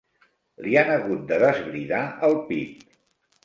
Li 0.67 0.73
han 0.81 0.89
hagut 0.93 1.21
de 1.33 1.39
desbridar 1.45 2.03
el 2.31 2.37
pit. 2.51 2.85